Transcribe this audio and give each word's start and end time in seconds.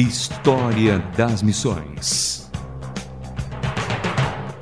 História 0.00 1.00
das 1.16 1.42
Missões. 1.42 2.48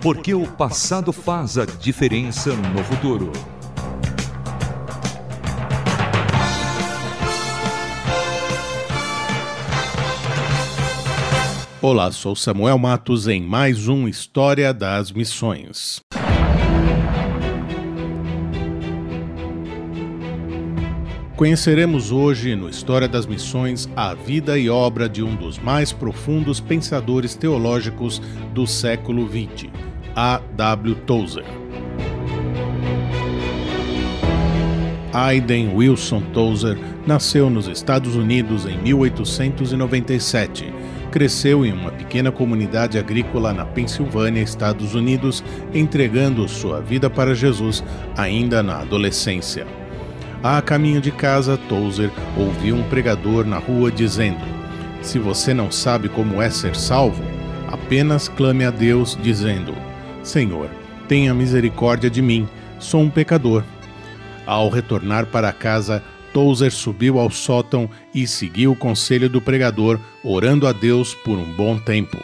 Porque 0.01 0.33
o 0.33 0.47
passado 0.47 1.13
faz 1.13 1.59
a 1.59 1.67
diferença 1.67 2.55
no 2.55 2.83
futuro. 2.83 3.31
Olá, 11.83 12.11
sou 12.11 12.35
Samuel 12.35 12.79
Matos 12.79 13.29
em 13.29 13.43
mais 13.43 13.89
um 13.89 14.09
História 14.09 14.73
das 14.73 15.13
Missões. 15.13 16.01
Conheceremos 21.37 22.11
hoje, 22.13 22.57
no 22.57 22.67
História 22.67 23.07
das 23.07 23.27
Missões, 23.27 23.87
a 23.95 24.15
vida 24.15 24.59
e 24.59 24.71
obra 24.71 25.07
de 25.07 25.23
um 25.23 25.37
dos 25.37 25.59
mais 25.59 25.93
profundos 25.93 26.61
pensadores 26.61 27.35
teológicos 27.35 28.23
do 28.55 28.67
século 28.67 29.29
XX, 29.29 29.69
A. 30.15 30.41
W. 30.57 30.95
Tozer. 30.95 31.45
Aiden 35.13 35.75
Wilson 35.75 36.23
Tozer 36.33 36.79
nasceu 37.07 37.51
nos 37.51 37.69
Estados 37.69 38.17
Unidos 38.17 38.65
em 38.65 38.79
1897. 38.79 40.73
Cresceu 41.11 41.67
em 41.67 41.73
uma 41.73 41.91
pequena 41.91 42.33
comunidade 42.33 42.99
agrícola 42.99 43.53
na 43.53 43.67
Pensilvânia, 43.67 44.41
Estados 44.41 44.95
Unidos, 44.95 45.45
entregando 45.75 46.49
sua 46.49 46.81
vida 46.81 47.11
para 47.11 47.35
Jesus 47.35 47.85
ainda 48.17 48.63
na 48.63 48.81
adolescência. 48.81 49.67
A 50.49 50.63
caminho 50.63 51.01
de 51.01 51.11
casa, 51.11 51.59
Tozer 51.69 52.09
ouviu 52.39 52.77
um 52.77 52.85
pregador 52.85 53.45
na 53.45 53.59
rua 53.59 53.91
dizendo: 53.91 54.39
Se 55.03 55.19
você 55.19 55.53
não 55.53 55.73
sabe 55.73 56.09
como 56.09 56.41
é 56.41 56.49
ser 56.49 56.77
salvo, 56.77 57.25
apenas 57.67 58.29
clame 58.29 58.65
a 58.65 58.71
Deus, 58.71 59.19
dizendo: 59.21 59.75
Senhor, 60.23 60.71
tenha 61.09 61.35
misericórdia 61.35 62.09
de 62.09 62.23
mim, 62.23 62.49
sou 62.79 63.01
um 63.01 63.11
pecador. 63.11 63.65
Ao 64.47 64.69
retornar 64.69 65.27
para 65.27 65.53
casa, 65.53 66.01
Tozer 66.33 66.71
subiu 66.71 67.19
ao 67.19 67.29
sótão 67.29 67.91
e 68.15 68.25
seguiu 68.25 68.71
o 68.71 68.77
conselho 68.77 69.29
do 69.29 69.41
pregador, 69.41 69.99
orando 70.23 70.69
a 70.69 70.73
Deus 70.73 71.13
por 71.13 71.37
um 71.37 71.57
bom 71.57 71.77
tempo. 71.77 72.19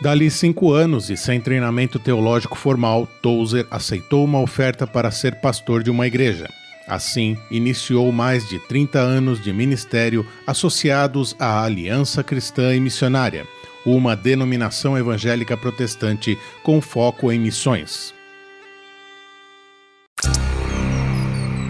Dali 0.00 0.30
cinco 0.30 0.72
anos 0.72 1.10
e 1.10 1.16
sem 1.16 1.38
treinamento 1.38 1.98
teológico 1.98 2.56
formal, 2.56 3.06
Tozer 3.20 3.66
aceitou 3.70 4.24
uma 4.24 4.40
oferta 4.40 4.86
para 4.86 5.10
ser 5.10 5.34
pastor 5.42 5.82
de 5.82 5.90
uma 5.90 6.06
igreja. 6.06 6.48
Assim, 6.88 7.36
iniciou 7.50 8.10
mais 8.10 8.48
de 8.48 8.58
30 8.58 8.98
anos 8.98 9.42
de 9.42 9.52
ministério 9.52 10.26
associados 10.46 11.36
à 11.38 11.62
Aliança 11.62 12.24
Cristã 12.24 12.74
e 12.74 12.80
Missionária, 12.80 13.46
uma 13.84 14.16
denominação 14.16 14.96
evangélica 14.96 15.54
protestante 15.54 16.36
com 16.62 16.80
foco 16.80 17.30
em 17.30 17.38
missões. 17.38 18.14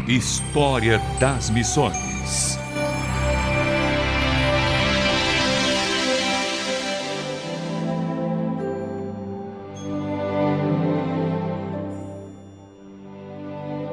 História 0.06 1.00
das 1.18 1.50
Missões. 1.50 2.58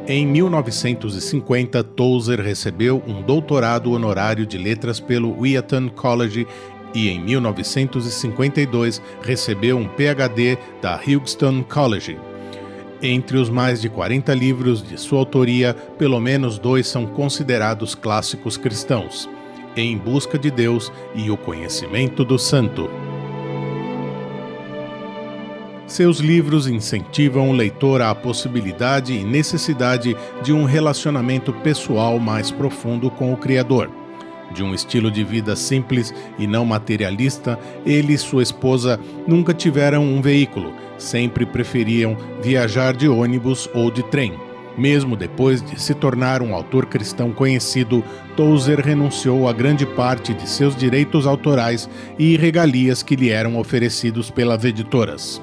Em 0.10 0.26
1950, 0.26 1.84
Tozer 1.84 2.40
recebeu 2.40 3.04
um 3.06 3.22
doutorado 3.22 3.92
honorário 3.92 4.46
de 4.46 4.58
letras 4.58 5.02
pelo 5.02 5.38
Wheaton 5.42 5.90
College 5.90 6.48
e 6.96 7.10
em 7.10 7.20
1952 7.20 9.02
recebeu 9.22 9.78
um 9.78 9.86
PhD 9.86 10.58
da 10.82 10.96
Hugstone 10.96 11.62
College. 11.66 12.18
Entre 13.02 13.36
os 13.38 13.50
mais 13.50 13.82
de 13.82 13.90
40 13.90 14.34
livros 14.34 14.82
de 14.82 14.98
sua 14.98 15.20
autoria, 15.20 15.74
pelo 15.74 16.22
menos 16.22 16.58
dois 16.58 16.88
são 16.88 17.06
considerados 17.06 17.94
clássicos 17.94 18.56
cristãos: 18.56 19.30
Em 19.76 19.98
Busca 19.98 20.40
de 20.40 20.50
Deus 20.50 20.90
e 21.16 21.30
O 21.30 21.36
Conhecimento 21.36 22.24
do 22.24 22.40
Santo. 22.40 22.90
Seus 25.88 26.20
livros 26.20 26.68
incentivam 26.68 27.50
o 27.50 27.54
leitor 27.54 28.02
à 28.02 28.14
possibilidade 28.14 29.14
e 29.14 29.24
necessidade 29.24 30.18
de 30.44 30.52
um 30.52 30.66
relacionamento 30.66 31.54
pessoal 31.54 32.20
mais 32.20 32.52
profundo 32.52 33.10
com 33.10 33.32
o 33.32 33.38
Criador. 33.38 33.90
De 34.52 34.62
um 34.64 34.74
estilo 34.74 35.10
de 35.10 35.24
vida 35.24 35.56
simples 35.56 36.14
e 36.38 36.46
não 36.46 36.66
materialista, 36.66 37.58
ele 37.86 38.14
e 38.14 38.18
sua 38.18 38.44
esposa 38.44 39.00
nunca 39.26 39.54
tiveram 39.54 40.04
um 40.04 40.22
veículo, 40.22 40.74
sempre 40.98 41.46
preferiam 41.46 42.18
viajar 42.42 42.94
de 42.94 43.08
ônibus 43.08 43.70
ou 43.74 43.90
de 43.90 44.04
trem. 44.04 44.34
Mesmo 44.78 45.16
depois 45.16 45.62
de 45.62 45.82
se 45.82 45.94
tornar 45.94 46.42
um 46.42 46.54
autor 46.54 46.86
cristão 46.86 47.32
conhecido, 47.32 48.04
Tozer 48.36 48.82
renunciou 48.82 49.48
a 49.48 49.54
grande 49.54 49.86
parte 49.86 50.34
de 50.34 50.50
seus 50.50 50.76
direitos 50.76 51.26
autorais 51.26 51.90
e 52.20 52.36
regalias 52.36 53.02
que 53.02 53.16
lhe 53.16 53.30
eram 53.30 53.58
oferecidos 53.58 54.30
pelas 54.30 54.66
editoras. 54.66 55.42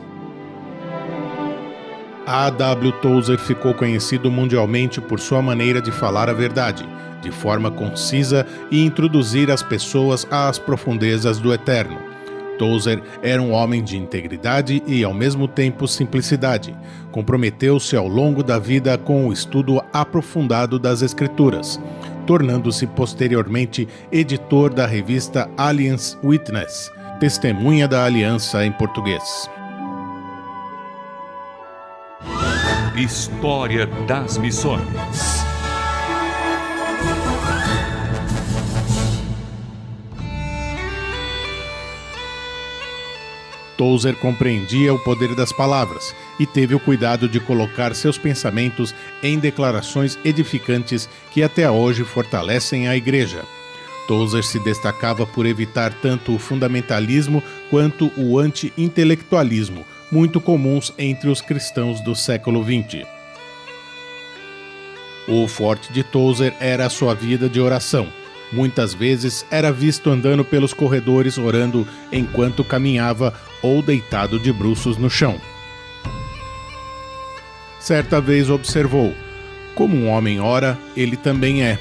A. 2.26 2.48
W. 2.48 2.92
Tozer 3.00 3.38
ficou 3.38 3.74
conhecido 3.74 4.30
mundialmente 4.30 5.00
por 5.00 5.20
sua 5.20 5.42
maneira 5.42 5.80
de 5.80 5.90
falar 5.90 6.30
a 6.30 6.32
verdade, 6.32 6.88
de 7.20 7.30
forma 7.30 7.70
concisa 7.70 8.46
e 8.70 8.84
introduzir 8.84 9.50
as 9.50 9.62
pessoas 9.62 10.26
às 10.30 10.58
profundezas 10.58 11.38
do 11.38 11.52
eterno. 11.52 11.98
Tozer 12.58 13.02
era 13.22 13.42
um 13.42 13.52
homem 13.52 13.82
de 13.82 13.98
integridade 13.98 14.82
e, 14.86 15.04
ao 15.04 15.12
mesmo 15.12 15.48
tempo, 15.48 15.88
simplicidade. 15.88 16.74
Comprometeu-se 17.10 17.96
ao 17.96 18.08
longo 18.08 18.42
da 18.42 18.58
vida 18.58 18.96
com 18.96 19.28
o 19.28 19.32
estudo 19.32 19.82
aprofundado 19.92 20.78
das 20.78 21.02
Escrituras, 21.02 21.80
tornando-se 22.26 22.86
posteriormente 22.86 23.88
editor 24.10 24.72
da 24.72 24.86
revista 24.86 25.50
Alliance 25.56 26.16
Witness, 26.22 26.90
Testemunha 27.20 27.86
da 27.86 28.04
Aliança 28.04 28.64
em 28.64 28.72
português. 28.72 29.50
História 32.96 33.86
das 34.06 34.38
Missões. 34.38 34.86
Tozer 43.76 44.14
compreendia 44.14 44.94
o 44.94 44.98
poder 45.00 45.34
das 45.34 45.52
palavras 45.52 46.14
e 46.38 46.46
teve 46.46 46.76
o 46.76 46.78
cuidado 46.78 47.28
de 47.28 47.40
colocar 47.40 47.96
seus 47.96 48.16
pensamentos 48.16 48.94
em 49.24 49.40
declarações 49.40 50.16
edificantes 50.24 51.08
que 51.32 51.42
até 51.42 51.68
hoje 51.68 52.04
fortalecem 52.04 52.86
a 52.86 52.96
Igreja. 52.96 53.42
Tozer 54.06 54.44
se 54.44 54.60
destacava 54.60 55.26
por 55.26 55.46
evitar 55.46 55.92
tanto 55.94 56.32
o 56.32 56.38
fundamentalismo 56.38 57.42
quanto 57.70 58.12
o 58.16 58.38
anti-intelectualismo, 58.38 59.84
muito 60.10 60.40
comuns 60.40 60.92
entre 60.98 61.28
os 61.28 61.40
cristãos 61.40 62.00
do 62.00 62.14
século 62.14 62.64
XX. 62.64 63.06
O 65.26 65.48
forte 65.48 65.92
de 65.92 66.02
Tozer 66.02 66.54
era 66.60 66.88
sua 66.90 67.14
vida 67.14 67.48
de 67.48 67.60
oração. 67.60 68.06
Muitas 68.52 68.92
vezes 68.92 69.44
era 69.50 69.72
visto 69.72 70.10
andando 70.10 70.44
pelos 70.44 70.72
corredores 70.72 71.38
orando 71.38 71.88
enquanto 72.12 72.62
caminhava 72.62 73.32
ou 73.62 73.82
deitado 73.82 74.38
de 74.38 74.52
bruços 74.52 74.96
no 74.96 75.08
chão. 75.08 75.40
Certa 77.80 78.20
vez 78.20 78.50
observou: 78.50 79.14
como 79.74 79.96
um 79.96 80.08
homem 80.08 80.40
ora, 80.40 80.78
ele 80.96 81.16
também 81.16 81.62
é. 81.62 81.78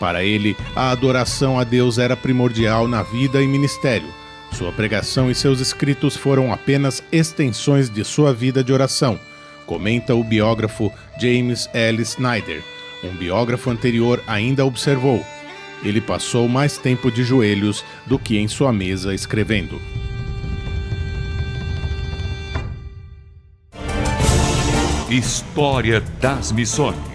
Para 0.00 0.24
ele, 0.24 0.56
a 0.74 0.90
adoração 0.90 1.58
a 1.58 1.64
Deus 1.64 1.98
era 1.98 2.16
primordial 2.16 2.88
na 2.88 3.02
vida 3.02 3.40
e 3.40 3.46
ministério 3.46 4.23
sua 4.54 4.72
pregação 4.72 5.28
e 5.30 5.34
seus 5.34 5.58
escritos 5.58 6.16
foram 6.16 6.52
apenas 6.52 7.02
extensões 7.10 7.90
de 7.90 8.04
sua 8.04 8.32
vida 8.32 8.62
de 8.62 8.72
oração, 8.72 9.18
comenta 9.66 10.14
o 10.14 10.22
biógrafo 10.22 10.92
James 11.20 11.68
L. 11.74 12.00
Snyder. 12.02 12.62
Um 13.02 13.16
biógrafo 13.16 13.68
anterior 13.68 14.22
ainda 14.26 14.64
observou: 14.64 15.24
ele 15.82 16.00
passou 16.00 16.48
mais 16.48 16.78
tempo 16.78 17.10
de 17.10 17.24
joelhos 17.24 17.84
do 18.06 18.16
que 18.16 18.38
em 18.38 18.46
sua 18.46 18.72
mesa 18.72 19.12
escrevendo. 19.12 19.80
História 25.10 26.00
das 26.20 26.50
Missões 26.52 27.13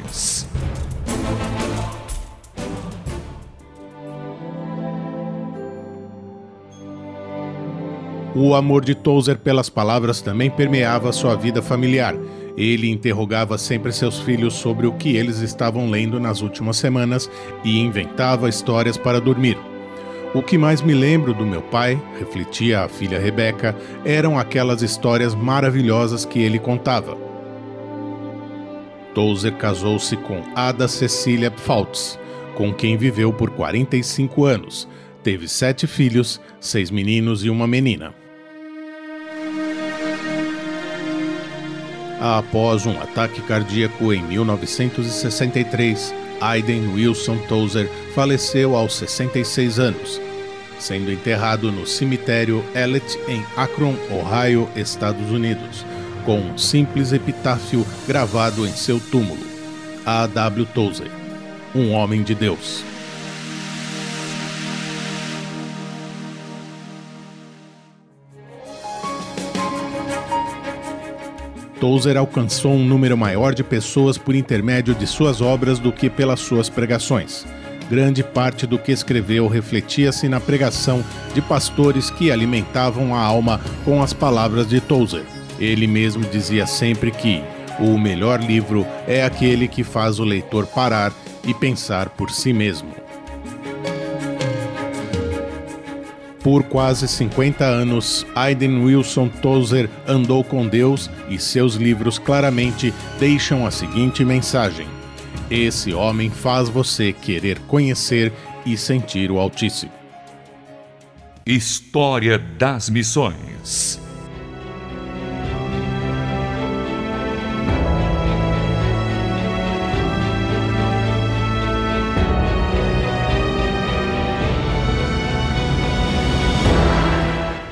O 8.35 8.53
amor 8.53 8.85
de 8.85 8.93
Tozer 8.93 9.39
pelas 9.39 9.69
palavras 9.69 10.21
também 10.21 10.51
permeava 10.51 11.11
sua 11.11 11.35
vida 11.35 11.61
familiar. 11.61 12.15
Ele 12.55 12.89
interrogava 12.89 13.57
sempre 13.57 13.91
seus 13.91 14.19
filhos 14.19 14.53
sobre 14.53 14.85
o 14.85 14.93
que 14.93 15.15
eles 15.15 15.39
estavam 15.39 15.89
lendo 15.89 16.19
nas 16.19 16.41
últimas 16.41 16.77
semanas 16.77 17.29
e 17.63 17.79
inventava 17.79 18.47
histórias 18.47 18.97
para 18.97 19.19
dormir. 19.19 19.57
O 20.33 20.43
que 20.43 20.59
mais 20.59 20.79
me 20.79 20.93
lembro 20.93 21.33
do 21.33 21.43
meu 21.43 21.61
pai, 21.61 21.99
refletia 22.19 22.81
a 22.81 22.87
filha 22.87 23.19
Rebeca, 23.19 23.75
eram 24.05 24.37
aquelas 24.37 24.83
histórias 24.83 25.33
maravilhosas 25.33 26.23
que 26.23 26.39
ele 26.39 26.59
contava. 26.59 27.17
Tozer 29.15 29.55
casou-se 29.55 30.15
com 30.17 30.43
Ada 30.55 30.87
Cecília 30.87 31.49
Pfautz, 31.49 32.19
com 32.53 32.71
quem 32.71 32.95
viveu 32.95 33.33
por 33.33 33.49
45 33.49 34.45
anos. 34.45 34.87
Teve 35.23 35.47
sete 35.49 35.85
filhos, 35.85 36.39
seis 36.61 36.89
meninos 36.89 37.43
e 37.43 37.49
uma 37.49 37.67
menina. 37.67 38.13
Após 42.21 42.85
um 42.85 42.99
ataque 42.99 43.41
cardíaco 43.41 44.13
em 44.13 44.21
1963, 44.23 46.13
Aiden 46.41 46.89
Wilson 46.93 47.37
Tozer 47.47 47.89
faleceu 48.13 48.75
aos 48.75 48.95
66 48.95 49.79
anos, 49.79 50.21
sendo 50.77 51.11
enterrado 51.11 51.71
no 51.71 51.85
cemitério 51.85 52.63
Ellet 52.75 53.17
em 53.27 53.43
Akron, 53.55 53.95
Ohio, 54.11 54.69
Estados 54.75 55.29
Unidos, 55.31 55.85
com 56.25 56.39
um 56.39 56.57
simples 56.57 57.11
epitáfio 57.13 57.85
gravado 58.07 58.65
em 58.65 58.71
seu 58.71 58.99
túmulo: 58.99 59.45
A. 60.05 60.27
W. 60.27 60.65
Tozer, 60.73 61.11
um 61.75 61.91
homem 61.91 62.23
de 62.23 62.35
Deus. 62.35 62.88
Tozer 71.79 72.17
alcançou 72.17 72.73
um 72.73 72.83
número 72.83 73.17
maior 73.17 73.53
de 73.53 73.63
pessoas 73.63 74.17
por 74.17 74.35
intermédio 74.35 74.93
de 74.93 75.07
suas 75.07 75.41
obras 75.41 75.79
do 75.79 75.91
que 75.91 76.09
pelas 76.09 76.39
suas 76.39 76.69
pregações. 76.69 77.45
Grande 77.89 78.21
parte 78.21 78.67
do 78.67 78.77
que 78.77 78.91
escreveu 78.91 79.47
refletia-se 79.47 80.29
na 80.29 80.39
pregação 80.39 81.03
de 81.33 81.41
pastores 81.41 82.09
que 82.09 82.31
alimentavam 82.31 83.15
a 83.15 83.19
alma 83.19 83.59
com 83.83 84.03
as 84.03 84.13
palavras 84.13 84.67
de 84.67 84.79
Tozer. 84.79 85.23
Ele 85.59 85.87
mesmo 85.87 86.23
dizia 86.25 86.67
sempre 86.67 87.11
que 87.11 87.41
o 87.79 87.97
melhor 87.97 88.41
livro 88.41 88.85
é 89.07 89.23
aquele 89.23 89.67
que 89.67 89.83
faz 89.83 90.19
o 90.19 90.23
leitor 90.23 90.67
parar 90.67 91.13
e 91.43 91.53
pensar 91.53 92.09
por 92.09 92.29
si 92.29 92.53
mesmo. 92.53 93.08
Por 96.49 96.63
quase 96.63 97.07
50 97.07 97.63
anos, 97.63 98.25
Aiden 98.33 98.83
Wilson 98.83 99.29
Tozer 99.29 99.87
andou 100.07 100.43
com 100.43 100.67
Deus 100.67 101.07
e 101.29 101.37
seus 101.37 101.75
livros 101.75 102.17
claramente 102.17 102.91
deixam 103.19 103.67
a 103.67 103.69
seguinte 103.69 104.25
mensagem: 104.25 104.87
Esse 105.51 105.93
homem 105.93 106.31
faz 106.31 106.67
você 106.67 107.13
querer 107.13 107.59
conhecer 107.67 108.33
e 108.65 108.75
sentir 108.75 109.29
o 109.29 109.37
Altíssimo. 109.37 109.91
História 111.45 112.39
das 112.39 112.89
Missões 112.89 113.98